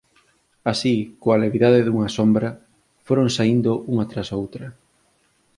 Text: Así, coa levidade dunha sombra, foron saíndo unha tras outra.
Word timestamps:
Así, 0.71 0.95
coa 1.21 1.41
levidade 1.43 1.79
dunha 1.85 2.09
sombra, 2.17 2.49
foron 3.07 3.27
saíndo 3.37 3.71
unha 3.91 4.05
tras 4.11 4.29
outra. 4.39 4.65